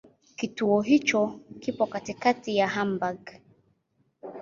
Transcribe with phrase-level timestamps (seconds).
[0.35, 3.19] Kituo hicho kipo katikati ya Hamburg.